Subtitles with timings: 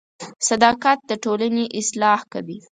[0.47, 2.59] •صداقت د ټولنې اصلاح کوي.